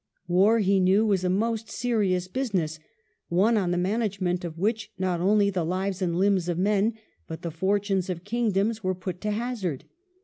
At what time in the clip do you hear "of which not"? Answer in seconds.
4.43-5.21